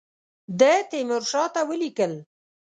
ده 0.59 0.73
تیمورشاه 0.89 1.47
ته 1.53 1.61
ولیکل. 1.69 2.13